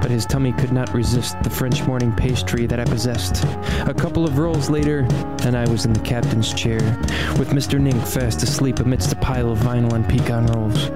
but 0.09 0.15
his 0.15 0.25
tummy 0.25 0.53
could 0.55 0.73
not 0.73 0.93
resist 0.95 1.37
the 1.43 1.51
French 1.51 1.87
morning 1.87 2.11
pastry 2.15 2.65
that 2.67 2.81
I 2.81 2.85
possessed. 2.85 3.45
A 3.87 3.93
couple 3.93 4.25
of 4.25 4.39
rolls 4.39 4.71
later, 4.71 5.07
and 5.45 5.55
I 5.55 5.69
was 5.69 5.85
in 5.85 5.93
the 5.93 6.01
captain's 6.01 6.55
chair, 6.55 6.79
with 7.39 7.51
Mr. 7.51 7.79
Nink 7.79 8.07
fast 8.07 8.43
asleep 8.43 8.79
amidst 8.79 9.13
a 9.13 9.17
pile 9.17 9.51
of 9.51 9.59
vinyl 9.59 9.93
and 9.93 10.09
pecan 10.09 10.47
rolls. 10.47 10.91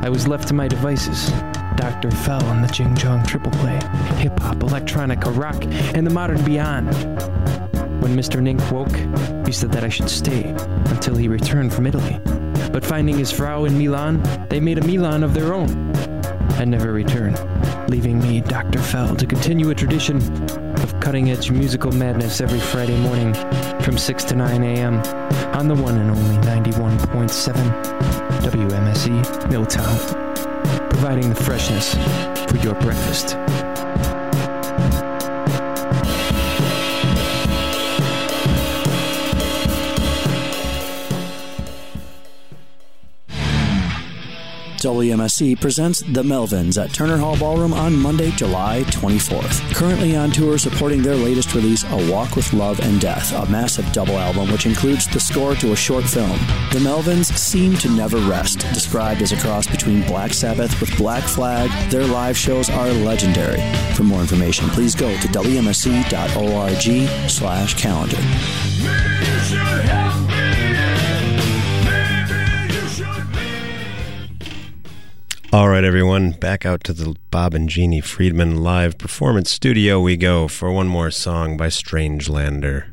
I 0.00 0.08
was 0.08 0.26
left 0.26 0.48
to 0.48 0.54
my 0.54 0.66
devices. 0.66 1.30
Dr. 1.76 2.10
Fell 2.10 2.42
on 2.46 2.62
the 2.62 2.68
Jing 2.68 2.94
Jong 2.94 3.22
triple 3.26 3.52
play, 3.52 3.78
hip 4.16 4.40
hop, 4.40 4.56
electronica, 4.56 5.36
rock, 5.36 5.62
and 5.94 6.06
the 6.06 6.10
modern 6.10 6.42
beyond. 6.42 6.88
When 8.02 8.16
Mr. 8.16 8.42
Nink 8.42 8.60
woke, 8.72 9.46
he 9.46 9.52
said 9.52 9.70
that 9.70 9.84
I 9.84 9.88
should 9.88 10.10
stay 10.10 10.42
until 10.86 11.14
he 11.14 11.28
returned 11.28 11.72
from 11.72 11.86
Italy. 11.86 12.20
But 12.72 12.84
finding 12.84 13.16
his 13.16 13.30
Frau 13.30 13.64
in 13.64 13.78
Milan, 13.78 14.20
they 14.48 14.58
made 14.58 14.78
a 14.78 14.84
Milan 14.84 15.22
of 15.22 15.34
their 15.34 15.54
own 15.54 15.70
and 16.58 16.72
never 16.72 16.92
returned, 16.92 17.38
leaving 17.88 18.18
me, 18.18 18.40
Dr. 18.40 18.80
Fell, 18.80 19.14
to 19.14 19.24
continue 19.24 19.70
a 19.70 19.74
tradition 19.76 20.16
of 20.82 20.98
cutting 20.98 21.30
edge 21.30 21.52
musical 21.52 21.92
madness 21.92 22.40
every 22.40 22.58
Friday 22.58 22.98
morning 22.98 23.34
from 23.82 23.96
6 23.96 24.24
to 24.24 24.34
9 24.34 24.64
a.m. 24.64 24.96
on 25.54 25.68
the 25.68 25.74
one 25.76 25.96
and 25.96 26.10
only 26.10 26.36
91.7 26.44 27.54
WMSE 28.42 29.48
Milltown, 29.48 29.96
providing 30.90 31.28
the 31.28 31.36
freshness 31.36 31.94
for 32.50 32.56
your 32.58 32.74
breakfast. 32.80 33.36
WMSE 44.82 45.60
presents 45.60 46.00
The 46.00 46.24
Melvins 46.24 46.82
at 46.82 46.92
Turner 46.92 47.16
Hall 47.16 47.38
Ballroom 47.38 47.72
on 47.72 47.96
Monday, 47.96 48.32
July 48.32 48.82
24th. 48.88 49.72
Currently 49.76 50.16
on 50.16 50.32
tour 50.32 50.58
supporting 50.58 51.02
their 51.02 51.14
latest 51.14 51.54
release, 51.54 51.84
A 51.84 52.10
Walk 52.10 52.34
with 52.34 52.52
Love 52.52 52.80
and 52.80 53.00
Death, 53.00 53.32
a 53.32 53.48
massive 53.48 53.90
double 53.92 54.18
album 54.18 54.50
which 54.50 54.66
includes 54.66 55.06
the 55.06 55.20
score 55.20 55.54
to 55.54 55.70
a 55.70 55.76
short 55.76 56.02
film. 56.02 56.36
The 56.72 56.80
Melvins 56.80 57.26
seem 57.38 57.76
to 57.76 57.88
never 57.90 58.18
rest. 58.18 58.62
Described 58.74 59.22
as 59.22 59.30
a 59.30 59.36
cross 59.36 59.68
between 59.68 60.04
Black 60.04 60.34
Sabbath 60.34 60.80
with 60.80 60.98
Black 60.98 61.22
Flag, 61.22 61.70
their 61.88 62.04
live 62.04 62.36
shows 62.36 62.68
are 62.68 62.90
legendary. 62.90 63.62
For 63.94 64.02
more 64.02 64.20
information, 64.20 64.68
please 64.70 64.96
go 64.96 65.16
to 65.16 65.28
wmse.org 65.28 67.30
slash 67.30 67.80
calendar. 67.80 68.18
All 75.54 75.68
right, 75.68 75.84
everyone, 75.84 76.30
back 76.30 76.64
out 76.64 76.82
to 76.84 76.94
the 76.94 77.14
Bob 77.30 77.52
and 77.52 77.68
Jeannie 77.68 78.00
Friedman 78.00 78.62
live 78.62 78.96
performance 78.96 79.50
studio 79.50 80.00
we 80.00 80.16
go 80.16 80.48
for 80.48 80.72
one 80.72 80.88
more 80.88 81.10
song 81.10 81.58
by 81.58 81.66
Strangelander. 81.66 82.91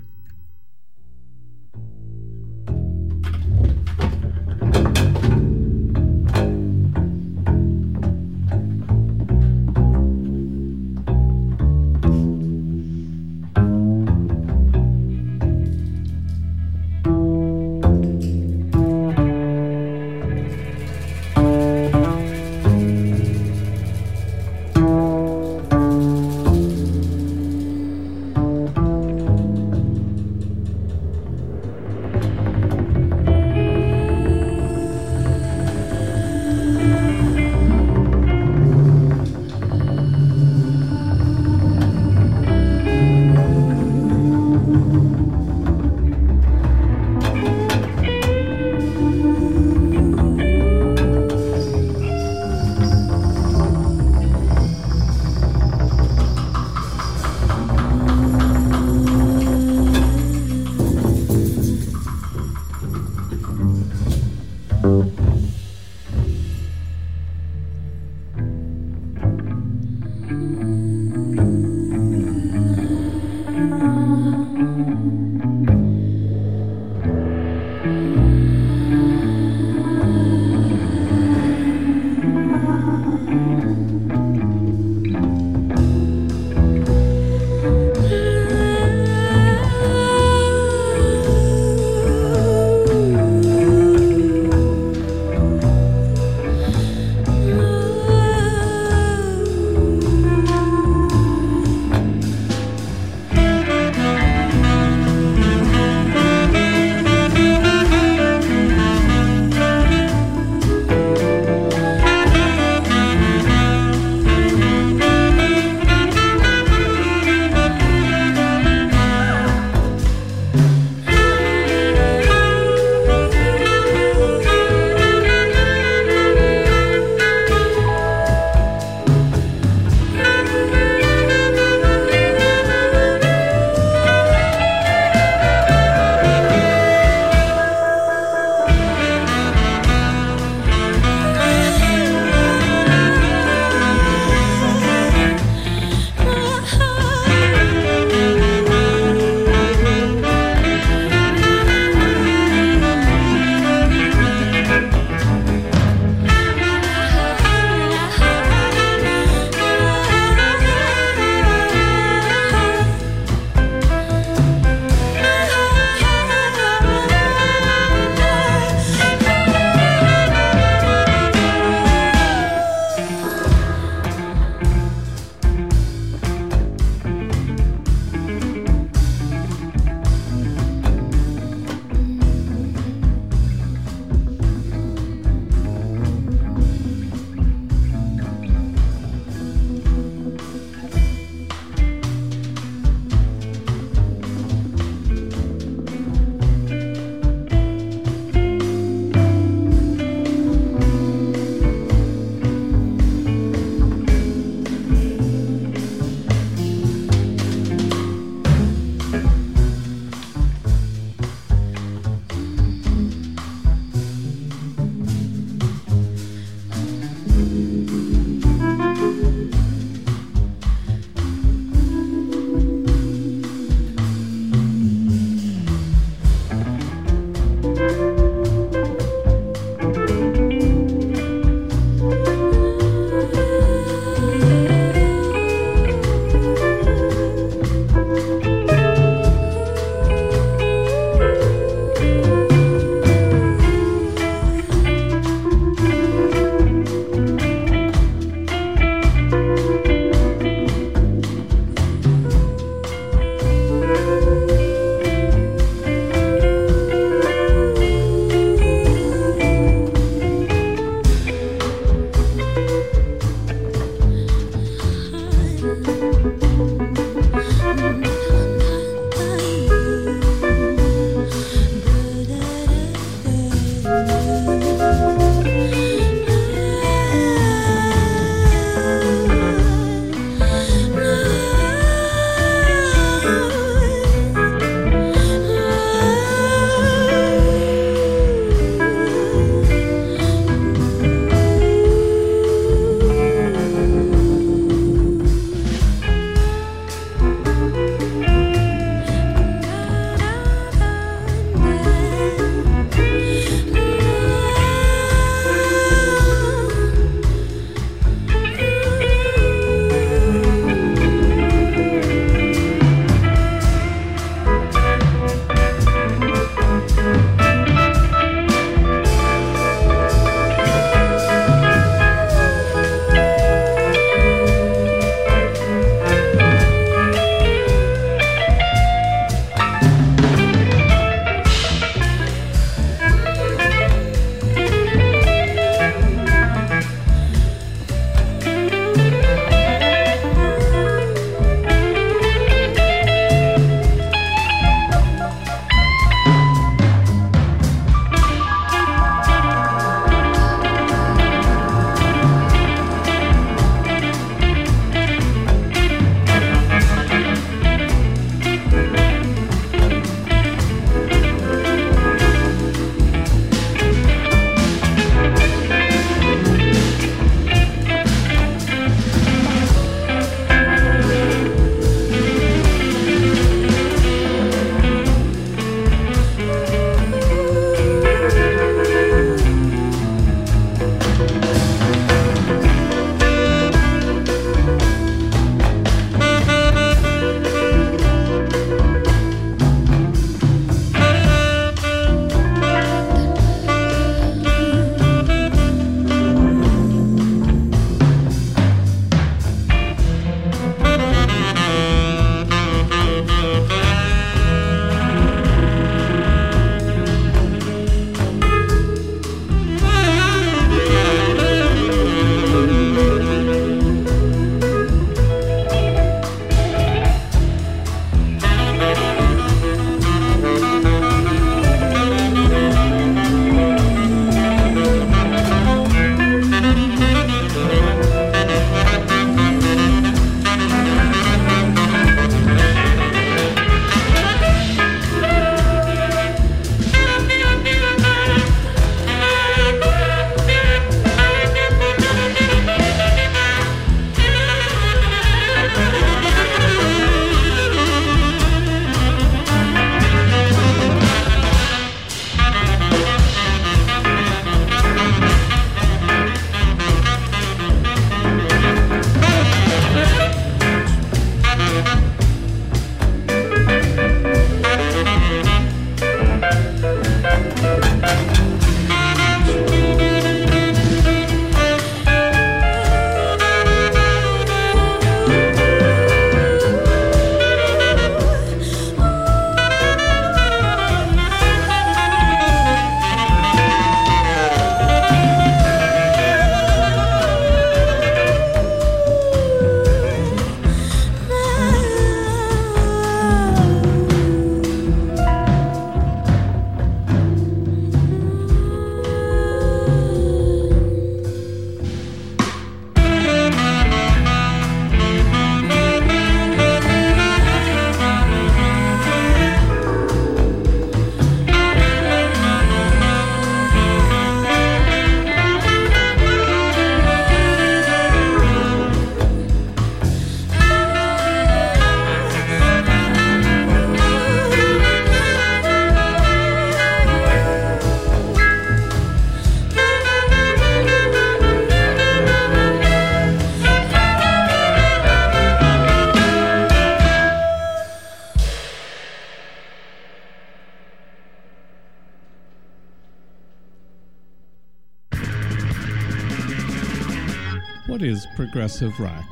progressive 548.51 548.99
rock. 548.99 549.25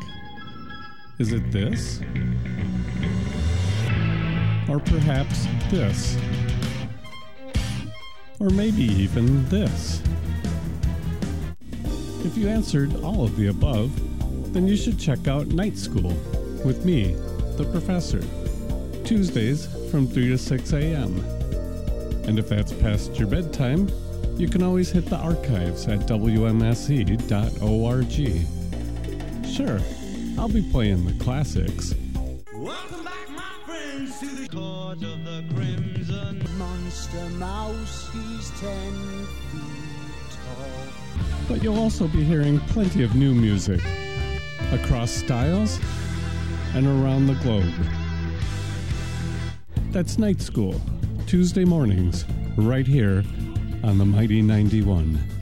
Is 1.18 1.34
it 1.34 1.52
this? 1.52 2.02
Or 4.70 4.80
perhaps 4.80 5.48
this? 5.72 6.16
Or 8.40 8.52
maybe 8.52 8.84
even 8.84 9.44
this? 9.50 10.04
If 12.24 12.38
you 12.38 12.48
answered 12.48 12.96
all 12.98 13.24
of 13.24 13.36
the 13.38 13.48
above, 13.48 13.92
then 14.54 14.68
you 14.68 14.78
should 14.78 15.00
check 15.00 15.28
out 15.28 15.48
Night 15.48 15.80
School 15.80 16.14
with 16.64 16.86
me, 16.86 17.16
the 17.56 17.68
professor, 17.72 18.22
Tuesdays 19.04 19.66
from 19.90 20.06
3 20.06 20.30
to 20.30 20.38
6 20.38 20.74
a.m. 20.74 21.18
And 22.28 22.38
if 22.38 22.50
that's 22.50 22.72
past 22.72 23.18
your 23.18 23.28
bedtime, 23.28 23.90
you 24.36 24.48
can 24.48 24.62
always 24.62 24.92
hit 24.92 25.08
the 25.08 25.18
archives 25.18 25.88
at 25.88 26.02
wmse.org. 26.02 26.58
Sure, 29.58 29.80
I'll 30.38 30.48
be 30.48 30.62
playing 30.62 31.04
the 31.08 31.14
classics. 31.24 31.96
Welcome 32.54 33.04
back, 33.04 33.28
my 33.32 33.56
friends, 33.66 34.20
to 34.20 34.28
the 34.28 34.48
court 34.50 35.02
of 35.02 35.26
the 35.26 35.44
crimson 35.56 36.46
monster 36.60 37.28
mouse. 37.40 38.08
He's 38.14 38.52
ten 38.60 39.26
feet 39.52 40.38
tall. 40.46 40.64
But 41.48 41.64
you'll 41.64 41.80
also 41.80 42.08
be 42.08 42.24
hearing 42.24 42.60
plenty 42.68 43.02
of 43.02 43.16
new 43.16 43.34
music 43.34 43.82
across 44.72 45.10
styles 45.10 45.80
and 46.76 46.86
around 46.86 47.26
the 47.26 47.34
globe. 47.42 47.74
That's 49.90 50.20
Night 50.20 50.40
School, 50.40 50.80
Tuesday 51.26 51.66
mornings, 51.66 52.26
right 52.58 52.86
here 52.86 53.24
on 53.84 53.98
the 53.98 54.06
Mighty 54.06 54.44
91. 54.44 55.37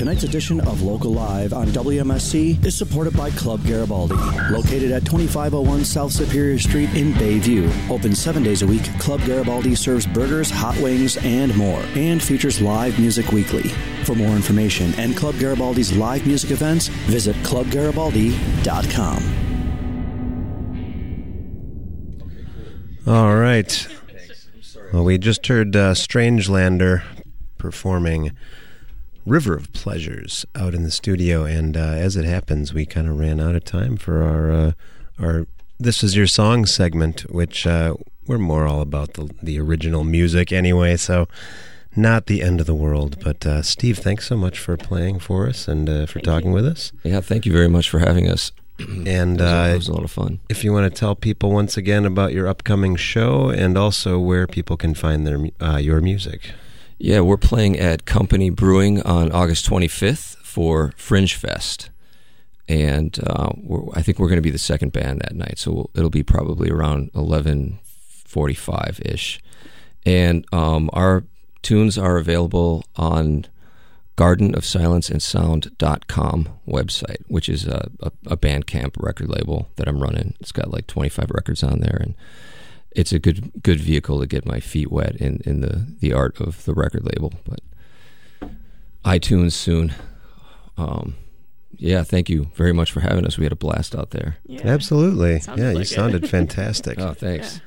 Tonight's 0.00 0.24
edition 0.24 0.60
of 0.62 0.80
Local 0.80 1.12
Live 1.12 1.52
on 1.52 1.66
WMSE 1.66 2.64
is 2.64 2.74
supported 2.74 3.14
by 3.14 3.28
Club 3.32 3.62
Garibaldi. 3.66 4.14
Located 4.50 4.92
at 4.92 5.04
2501 5.04 5.84
South 5.84 6.10
Superior 6.10 6.58
Street 6.58 6.88
in 6.94 7.12
Bayview. 7.12 7.70
Open 7.90 8.14
seven 8.14 8.42
days 8.42 8.62
a 8.62 8.66
week, 8.66 8.82
Club 8.98 9.20
Garibaldi 9.26 9.74
serves 9.74 10.06
burgers, 10.06 10.50
hot 10.50 10.74
wings, 10.78 11.18
and 11.18 11.54
more, 11.54 11.82
and 11.96 12.22
features 12.22 12.62
live 12.62 12.98
music 12.98 13.30
weekly. 13.30 13.68
For 14.04 14.14
more 14.14 14.34
information 14.34 14.94
and 14.94 15.14
Club 15.14 15.34
Garibaldi's 15.34 15.94
live 15.94 16.26
music 16.26 16.50
events, 16.50 16.88
visit 16.88 17.36
clubgaribaldi.com. 17.44 19.22
All 23.06 23.36
right. 23.36 23.86
Well, 24.94 25.04
we 25.04 25.18
just 25.18 25.46
heard 25.46 25.76
uh, 25.76 25.92
Strangelander 25.92 27.02
performing 27.58 28.34
River 29.26 29.54
of 29.54 29.72
Pleasures 29.72 30.46
out 30.54 30.74
in 30.74 30.82
the 30.82 30.90
studio, 30.90 31.44
and 31.44 31.76
uh, 31.76 31.80
as 31.80 32.16
it 32.16 32.24
happens, 32.24 32.72
we 32.74 32.86
kind 32.86 33.06
of 33.08 33.18
ran 33.18 33.40
out 33.40 33.54
of 33.54 33.64
time 33.64 33.96
for 33.96 34.22
our 34.22 34.50
uh, 34.50 34.72
our 35.20 35.46
This 35.78 36.02
Is 36.02 36.16
Your 36.16 36.26
Song 36.26 36.66
segment, 36.66 37.20
which 37.30 37.66
uh, 37.66 37.94
we're 38.26 38.38
more 38.38 38.66
all 38.66 38.80
about 38.80 39.14
the 39.14 39.30
the 39.42 39.58
original 39.60 40.04
music 40.04 40.52
anyway, 40.52 40.96
so 40.96 41.28
not 41.94 42.26
the 42.26 42.42
end 42.42 42.60
of 42.60 42.66
the 42.66 42.74
world. 42.74 43.22
But 43.22 43.46
uh, 43.46 43.62
Steve, 43.62 43.98
thanks 43.98 44.26
so 44.26 44.36
much 44.36 44.58
for 44.58 44.76
playing 44.76 45.18
for 45.20 45.46
us 45.48 45.68
and 45.68 45.88
uh, 45.88 46.06
for 46.06 46.20
talking 46.20 46.52
with 46.52 46.66
us. 46.66 46.92
Yeah, 47.02 47.20
thank 47.20 47.44
you 47.46 47.52
very 47.52 47.68
much 47.68 47.90
for 47.90 47.98
having 47.98 48.28
us. 48.28 48.52
And 49.06 49.40
It 49.40 49.44
was 49.44 49.52
a- 49.52 49.56
uh, 49.56 49.68
it 49.68 49.76
was 49.76 49.88
a 49.88 49.92
lot 49.92 50.04
of 50.04 50.10
fun. 50.10 50.40
If 50.48 50.64
you 50.64 50.72
want 50.72 50.92
to 50.92 50.98
tell 50.98 51.14
people 51.14 51.50
once 51.52 51.76
again 51.76 52.06
about 52.06 52.32
your 52.32 52.48
upcoming 52.48 52.96
show 52.96 53.50
and 53.50 53.76
also 53.76 54.18
where 54.18 54.46
people 54.46 54.76
can 54.78 54.94
find 54.94 55.26
their 55.26 55.40
uh, 55.60 55.76
your 55.76 56.00
music. 56.00 56.52
Yeah, 57.02 57.20
we're 57.20 57.38
playing 57.38 57.78
at 57.78 58.04
Company 58.04 58.50
Brewing 58.50 59.00
on 59.00 59.32
August 59.32 59.66
25th 59.66 60.36
for 60.36 60.92
Fringe 60.98 61.34
Fest. 61.34 61.88
And 62.68 63.18
uh, 63.26 63.52
I 63.94 64.02
think 64.02 64.18
we're 64.18 64.28
going 64.28 64.36
to 64.36 64.42
be 64.42 64.50
the 64.50 64.58
second 64.58 64.92
band 64.92 65.22
that 65.22 65.34
night. 65.34 65.58
So 65.58 65.72
we'll, 65.72 65.88
it'll 65.94 66.10
be 66.10 66.22
probably 66.22 66.68
around 66.68 67.08
1145 67.14 69.00
ish. 69.06 69.40
And 70.04 70.44
um, 70.52 70.90
our 70.92 71.24
tunes 71.62 71.96
are 71.96 72.18
available 72.18 72.84
on 72.96 73.46
gardenofsilenceandsound.com 74.18 76.48
website, 76.68 77.22
which 77.28 77.48
is 77.48 77.66
a, 77.66 77.90
a, 78.00 78.12
a 78.26 78.36
Bandcamp 78.36 79.02
record 79.02 79.30
label 79.30 79.70
that 79.76 79.88
I'm 79.88 80.02
running. 80.02 80.34
It's 80.38 80.52
got 80.52 80.70
like 80.70 80.86
25 80.86 81.30
records 81.30 81.62
on 81.62 81.80
there. 81.80 81.96
And 81.98 82.14
it's 82.92 83.12
a 83.12 83.18
good 83.18 83.52
good 83.62 83.80
vehicle 83.80 84.20
to 84.20 84.26
get 84.26 84.44
my 84.44 84.60
feet 84.60 84.90
wet 84.90 85.16
in, 85.16 85.40
in 85.44 85.60
the, 85.60 85.86
the 86.00 86.12
art 86.12 86.40
of 86.40 86.64
the 86.64 86.74
record 86.74 87.04
label. 87.04 87.32
But 87.44 87.60
iTunes 89.04 89.52
soon. 89.52 89.94
Um, 90.76 91.16
yeah, 91.76 92.02
thank 92.02 92.28
you 92.28 92.50
very 92.54 92.72
much 92.72 92.92
for 92.92 93.00
having 93.00 93.26
us. 93.26 93.38
We 93.38 93.44
had 93.44 93.52
a 93.52 93.56
blast 93.56 93.94
out 93.94 94.10
there. 94.10 94.36
Absolutely. 94.62 95.40
yeah, 95.56 95.70
you 95.70 95.84
sounded 95.84 96.28
fantastic. 96.36 96.98
Oh, 96.98 97.14
thanks. 97.14 97.60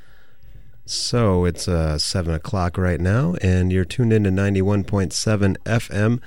So 0.86 1.45
it's 1.45 1.67
uh, 1.67 1.97
7 1.97 2.34
o'clock 2.34 2.78
right 2.78 2.99
now, 2.99 3.36
and 3.41 3.71
you're 3.71 3.86
tuned 3.86 4.11
in 4.11 4.26
to 4.26 4.30
91.7 4.30 5.55
FM 5.65 6.19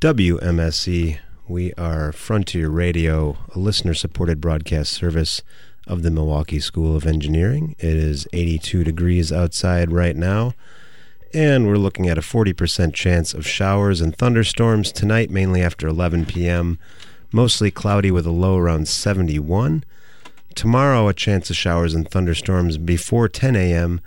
WMSE. 0.00 1.18
We 1.46 1.72
are 1.74 2.10
Frontier 2.12 2.70
Radio, 2.70 3.36
a 3.54 3.58
listener 3.58 3.92
supported 3.92 4.40
broadcast 4.40 4.92
service 4.92 5.42
of 5.90 6.02
the 6.02 6.10
Milwaukee 6.10 6.60
School 6.60 6.94
of 6.94 7.04
Engineering. 7.04 7.74
It 7.80 7.96
is 7.96 8.28
82 8.32 8.84
degrees 8.84 9.32
outside 9.32 9.90
right 9.90 10.14
now, 10.14 10.54
and 11.34 11.66
we're 11.66 11.78
looking 11.78 12.08
at 12.08 12.16
a 12.16 12.20
40% 12.22 12.94
chance 12.94 13.34
of 13.34 13.44
showers 13.44 14.00
and 14.00 14.16
thunderstorms 14.16 14.92
tonight, 14.92 15.30
mainly 15.30 15.60
after 15.60 15.88
11 15.88 16.26
p.m. 16.26 16.78
Mostly 17.32 17.72
cloudy 17.72 18.12
with 18.12 18.24
a 18.24 18.30
low 18.30 18.56
around 18.56 18.86
71. 18.86 19.82
Tomorrow, 20.54 21.08
a 21.08 21.12
chance 21.12 21.50
of 21.50 21.56
showers 21.56 21.92
and 21.92 22.08
thunderstorms 22.08 22.78
before 22.78 23.28
10 23.28 23.56
a.m., 23.56 24.00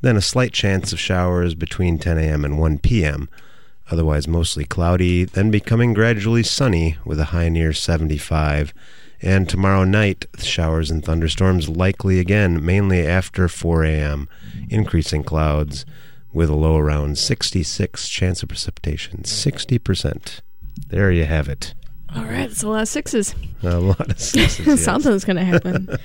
then 0.00 0.16
a 0.16 0.22
slight 0.22 0.54
chance 0.54 0.94
of 0.94 1.00
showers 1.00 1.54
between 1.54 1.98
10 1.98 2.16
a.m. 2.16 2.42
and 2.42 2.58
1 2.58 2.78
p.m. 2.78 3.28
Otherwise, 3.90 4.26
mostly 4.26 4.64
cloudy, 4.64 5.24
then 5.24 5.50
becoming 5.50 5.92
gradually 5.92 6.42
sunny 6.42 6.96
with 7.04 7.20
a 7.20 7.26
high 7.26 7.50
near 7.50 7.74
75. 7.74 8.72
And 9.20 9.48
tomorrow 9.48 9.84
night, 9.84 10.26
showers 10.38 10.90
and 10.90 11.04
thunderstorms 11.04 11.68
likely 11.68 12.20
again, 12.20 12.64
mainly 12.64 13.06
after 13.06 13.48
4 13.48 13.84
a.m. 13.84 14.28
Increasing 14.70 15.24
clouds 15.24 15.84
with 16.32 16.48
a 16.48 16.54
low 16.54 16.76
around 16.76 17.18
66 17.18 18.08
chance 18.08 18.42
of 18.42 18.48
precipitation. 18.48 19.22
60%. 19.22 20.40
There 20.88 21.10
you 21.10 21.24
have 21.24 21.48
it. 21.48 21.74
All 22.14 22.24
right, 22.24 22.48
that's 22.48 22.62
a 22.62 22.68
lot 22.68 22.82
of 22.82 22.88
sixes. 22.88 23.34
A 23.62 23.78
lot 23.80 24.10
of 24.10 24.20
sixes. 24.20 24.66
yes. 24.66 24.84
Something's 24.84 25.24
going 25.24 25.36
to 25.36 25.44
happen. 25.44 25.88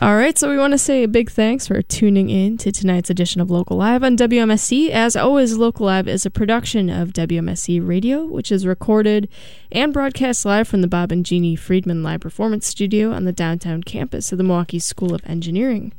All 0.00 0.14
right, 0.14 0.38
so 0.38 0.48
we 0.48 0.56
want 0.56 0.74
to 0.74 0.78
say 0.78 1.02
a 1.02 1.08
big 1.08 1.28
thanks 1.28 1.66
for 1.66 1.82
tuning 1.82 2.30
in 2.30 2.56
to 2.58 2.70
tonight's 2.70 3.10
edition 3.10 3.40
of 3.40 3.50
Local 3.50 3.76
Live 3.78 4.04
on 4.04 4.16
WMSE. 4.16 4.90
As 4.90 5.16
always, 5.16 5.56
Local 5.56 5.86
Live 5.86 6.06
is 6.06 6.24
a 6.24 6.30
production 6.30 6.88
of 6.88 7.12
WMSE 7.12 7.84
Radio, 7.84 8.24
which 8.24 8.52
is 8.52 8.64
recorded 8.64 9.28
and 9.72 9.92
broadcast 9.92 10.44
live 10.44 10.68
from 10.68 10.82
the 10.82 10.86
Bob 10.86 11.10
and 11.10 11.26
Jeannie 11.26 11.56
Friedman 11.56 12.04
Live 12.04 12.20
Performance 12.20 12.68
Studio 12.68 13.10
on 13.10 13.24
the 13.24 13.32
downtown 13.32 13.82
campus 13.82 14.30
of 14.30 14.38
the 14.38 14.44
Milwaukee 14.44 14.78
School 14.78 15.16
of 15.16 15.22
Engineering. 15.26 15.92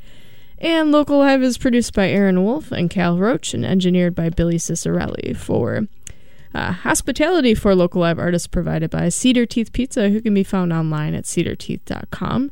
And 0.60 0.94
Local 0.94 1.18
Live 1.18 1.44
is 1.44 1.58
produced 1.58 1.94
by 1.94 2.08
Aaron 2.08 2.42
Wolf 2.46 2.72
and 2.72 2.90
Cal 2.90 3.18
Roach 3.18 3.54
and 3.54 3.66
engineered 3.66 4.16
by 4.16 4.30
Billy 4.30 4.56
Cicerelli 4.56 5.36
for 5.36 5.90
uh, 6.54 6.72
hospitality 6.72 7.54
for 7.54 7.76
local 7.76 8.00
live 8.00 8.18
artists 8.18 8.48
provided 8.48 8.90
by 8.90 9.10
Cedar 9.10 9.46
Teeth 9.46 9.74
Pizza, 9.74 10.10
who 10.10 10.22
can 10.22 10.34
be 10.34 10.44
found 10.44 10.72
online 10.72 11.14
at 11.14 11.26
cedarteeth.com, 11.26 12.50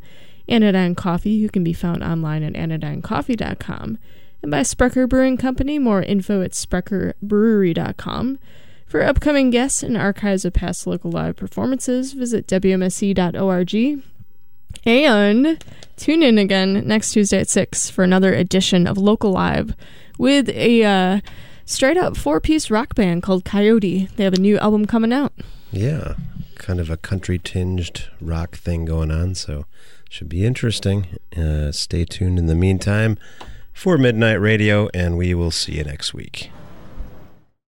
Anodyne 0.48 0.96
Coffee, 0.96 1.42
who 1.42 1.50
can 1.50 1.64
be 1.64 1.74
found 1.74 2.04
online 2.04 2.44
at 2.44 2.54
anodynecoffee.com, 2.54 3.98
and 4.42 4.52
by 4.52 4.64
Sprecher 4.64 5.08
Brewing 5.08 5.38
Company, 5.38 5.80
more 5.80 6.02
info 6.02 6.42
at 6.42 6.52
sprecherbrewery.com. 6.52 8.40
For 8.86 9.04
upcoming 9.04 9.50
guests 9.50 9.84
and 9.84 9.98
archives 9.98 10.46
of 10.46 10.54
past 10.54 10.88
local 10.88 11.12
live 11.12 11.36
performances, 11.36 12.14
visit 12.14 12.48
WMSE.org. 12.48 14.04
And 14.86 15.66
tune 15.98 16.24
in 16.24 16.38
again 16.38 16.88
next 16.88 17.12
Tuesday 17.12 17.40
at 17.40 17.50
6 17.50 17.90
for 17.90 18.04
another 18.04 18.34
edition 18.34 18.88
of 18.88 18.98
Local 18.98 19.32
Live 19.32 19.76
with 20.18 20.50
a 20.50 20.84
uh, 20.84 21.20
straight 21.66 21.98
up 21.98 22.16
four 22.16 22.40
piece 22.40 22.72
rock 22.72 22.96
band 22.96 23.24
called 23.24 23.44
Coyote. 23.44 24.08
They 24.16 24.24
have 24.24 24.34
a 24.34 24.40
new 24.40 24.58
album 24.60 24.86
coming 24.86 25.12
out. 25.12 25.34
Yeah, 25.72 26.14
kind 26.56 26.80
of 26.80 26.90
a 26.90 26.98
country 26.98 27.40
tinged 27.40 28.08
rock 28.22 28.56
thing 28.56 28.86
going 28.86 29.12
on, 29.12 29.36
so 29.36 29.66
should 30.10 30.30
be 30.30 30.46
interesting. 30.46 31.18
Uh, 31.36 31.72
stay 31.72 32.06
tuned 32.06 32.40
in 32.40 32.48
the 32.48 32.56
meantime 32.56 33.18
for 33.74 33.98
Midnight 33.98 34.42
Radio, 34.42 34.90
and 34.94 35.18
we 35.18 35.34
will 35.34 35.52
see 35.52 35.74
you 35.74 35.84
next 35.84 36.14
week. 36.14 36.50